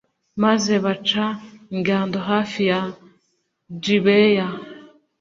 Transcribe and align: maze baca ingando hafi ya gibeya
maze 0.43 0.73
baca 0.85 1.25
ingando 1.75 2.17
hafi 2.29 2.61
ya 2.69 2.81
gibeya 3.83 4.47